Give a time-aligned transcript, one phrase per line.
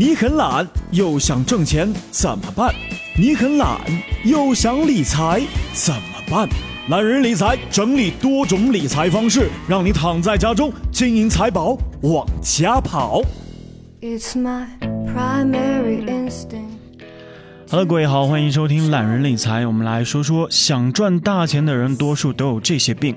[0.00, 2.74] 你很懒又想挣钱怎么办？
[3.18, 3.78] 你很懒
[4.24, 5.42] 又想理财
[5.74, 6.48] 怎么办？
[6.88, 13.20] 懒人理财整理多种理财方式，让你躺在家中，金银财宝往家跑。
[14.00, 14.68] It's my
[15.06, 16.79] primary instinct.
[17.72, 19.64] Hello，各位好，欢迎收听懒人理财。
[19.64, 23.14] 我们来说说，想赚大钱的人，多数都有这些病。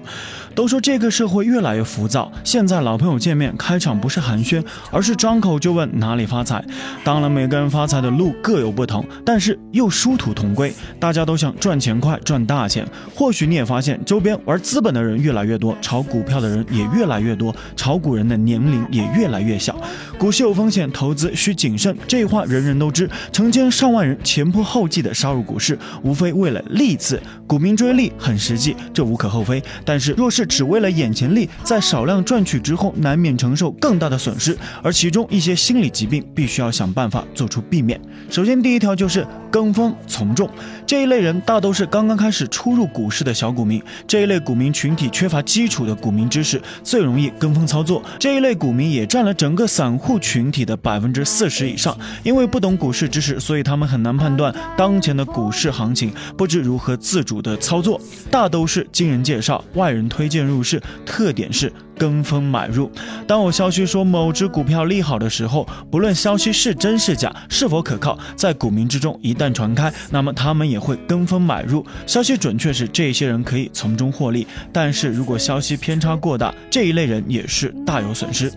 [0.54, 6.64] 都说这个社会越来越浮躁，现在老朋友见面开场不是寒暄，而是张口就问哪里发财。
[7.04, 12.88] 当然，每个人发财的路各有不同，但是又殊途同归，大家都想赚钱快，赚大钱。
[13.16, 19.76] 或许你也发现，周边玩资本的人越来越多，炒股票的人也越来越多，炒股人的年龄也越来越小。
[20.20, 23.10] 股市有风险，投资需谨慎，这话人人都知。
[23.32, 27.22] 成千上万人前仆后继地杀入股市，无非为了利字。
[27.48, 29.64] 股民追利很实际，这无可厚非。
[29.86, 37.98] 但是若是只为了眼前利，在少量赚取之后，难免承受更大的损失，而其中一些心理疾病，必须要想办法做出避免。
[38.30, 40.50] 首先，第一条就是跟风从众，
[40.86, 48.04] 这一类人大都是刚刚开始初入股市的小股民，这一类股民群体缺乏基础的股民知识，最容易跟风操作。
[48.20, 58.00] 这一类股民也占了整个散户群体的百分之四十以上，因为不懂股市知识，所以他们很难判断当前的股市行情，不知如何自主的操作，
[58.32, 61.72] 大都是经人介绍、外人推荐入市，特点是。
[61.98, 62.92] 跟风买入。
[63.28, 71.86] 当我消息说某只股票利好的时候，不论消息是真是假，是否可靠，在股民之中一旦传开，那么他们也会跟风买入。
[72.06, 78.52] 消息准确时，这些人可以从中获利；但是如果消息偏差过大，这一类人也是大有损失。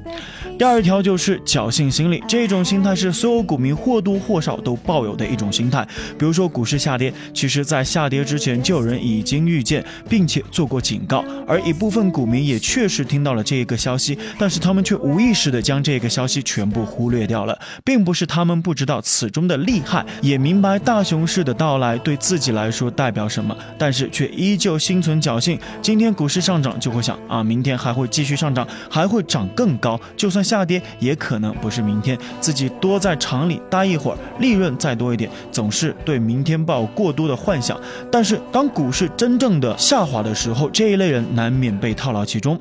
[0.59, 5.87] 第二条就是侥幸心理，这种心态是所有股民或多或少都抱有的一种心态。
[6.19, 25.59] 比如说股市下跌，其实在下跌之前就有人已经预见，并且做过警告，而一部分股民也确实听到了这一个消息，但是他们却无意识的将这个消息全部忽略掉了，并不是他们不知道此中的利害，也明白大熊市的到来对自己来说代表什么，但是却依旧心存侥幸。
[25.83, 30.47] 今天股市上涨就会想啊，明天还会继续上涨，还会涨更高，就算。
[30.47, 37.77] 下跌也可能不是明天，自己多在场里待一会儿，利润再多一点，总是对明天抱过多的幻想。
[38.13, 42.57] 但是当股市真正的下滑的时候，这一类人难免被套牢其中。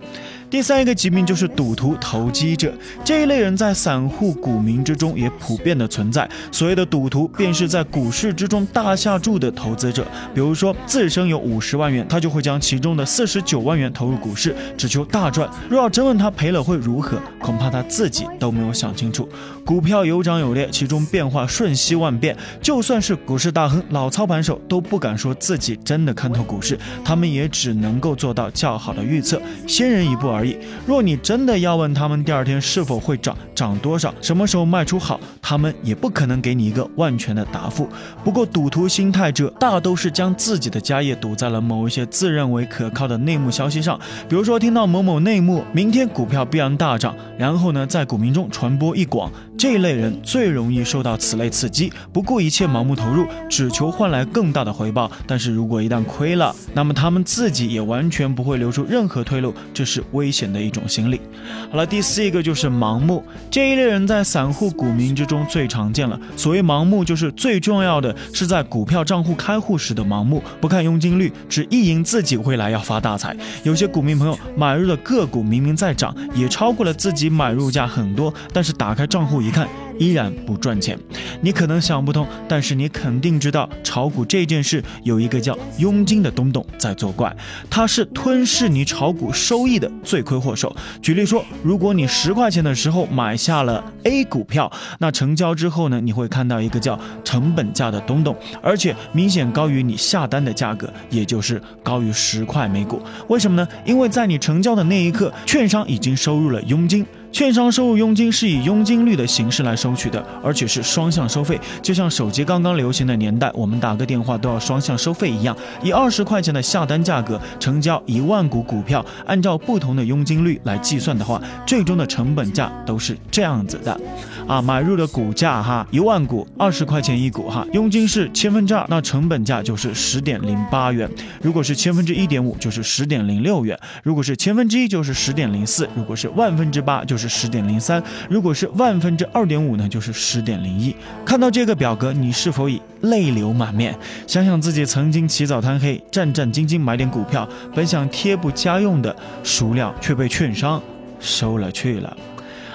[0.47, 2.71] 第三一个疾病就是赌徒投机者，
[3.03, 6.29] 这一类人在散户股民之中也普遍的存在。
[6.51, 10.05] 所谓的赌徒，便是在股市之中大下注的投资者。
[10.33, 15.49] 比如说自身有五十万元，他就会将其中的四十九万元投入股市，只求大赚。
[15.67, 19.27] 若要真问他赔了会如何，恐怕他自己都没有想清楚。
[19.65, 30.35] 股票有涨有跌，其中变化瞬息万变，就算是股市大亨、老操盘手都不敢说自己真的看透股市，他们也只能够做到较好的预测，先人一步。
[30.35, 30.57] 而已。
[30.85, 37.87] 若你真的要问他们第二天是否会涨，涨多少，什么时候卖出好，他们也不可能给你一个万全的答复。
[38.23, 49.31] 不过赌徒心态者大都是将自己的家业赌在了某一些自认为可靠的内幕消息上，比如说听到某某内幕，明天股票必然大涨，然后呢在股民中传播一广。
[49.57, 55.09] 这一类人最容易受到此类刺激，不顾一切盲目投入，只求换来更大的回报。
[55.25, 61.21] 但是如果一旦亏了，那么他们自己也完全不会留出任何退路，这是危危险的一种心理。
[61.69, 66.19] 好了，第四一个就是盲目，这一类人在散户股民之中最常见了。
[66.35, 73.37] 所谓盲目，就是最重要的是在股票账户开户时的盲目，不看佣金率，只意淫自己未来要发大财。
[73.61, 79.35] 有些股民朋友买入的个股明明在涨，也超过了自己买入价很多，但是打开账户。
[79.39, 79.84] 一看。
[79.97, 80.97] 依然不赚钱，
[81.41, 87.35] 你可能想不通，但是你肯定知道，炒股这件事有一个叫佣金的东东在作怪，
[87.69, 90.75] 它是吞噬你炒股收益的罪魁祸首。
[91.01, 103.01] 举例说，如果你十块钱的时候买下了 A 股票，那成交之后呢，你会看到一个叫成本价的东东，而且明显高于你下单的价格，也就是高于十块每股。
[103.27, 103.67] 为什么呢？
[103.85, 107.05] 因为在你成交的那一刻，券商已经收入了佣金。
[107.35, 115.53] 券商收入佣金是以佣金率的形式来收取的，而且是双向收费，就像手机刚刚流行的年代，我们打个电话都要双向收费一样。
[115.83, 123.99] 以二十块钱的下单价格成交一万股股票，按照不同的佣金率来计算的话，最终的成本价都是这样子的。
[124.47, 131.09] 啊，买入的股价哈，一万股二十块钱一股哈，佣金是千分之二，那成本价就是十点零八元。
[131.41, 137.24] 如果是千分之一点五，就是十点零六元；如果是千分之一，就是十点零四；如果是万分之八，就是。
[137.27, 140.95] 十点零三，如果是万分之二点五呢，就是十点零一。
[141.25, 143.95] 看到这个表格，你是否已泪流满面？
[144.27, 150.81] 想想自己曾经起早贪黑、战战兢兢买点股票，本想贴补家用的，孰料却被券商
[151.19, 152.15] 收了去了。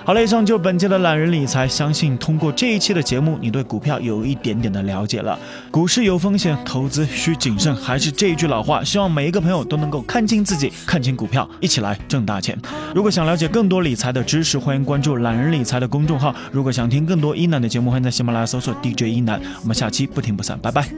[0.04, 1.68] 好了，以上就是本期的懒人理财。
[1.68, 5.38] 相信通过这一期的节目，你对股票有一点点的了解了。
[5.70, 7.74] 股市有风险，投资需谨慎。
[7.76, 12.58] 还是这一句老话，希望每一个朋友都能够看清自己，看清股票，一起来挣大钱。
[12.94, 16.34] 如果想了解更多理财的知识，欢迎关注懒人理财的公众号。
[16.50, 19.40] 如果想听更多一楠的节目，欢迎在喜马拉雅搜索 DJ 一楠。
[19.62, 20.88] 我们下期不听不散，拜拜。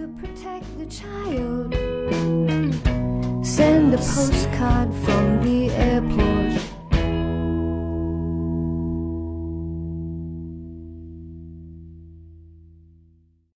[3.42, 5.12] Send a postcard for